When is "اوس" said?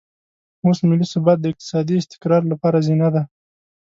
0.65-0.79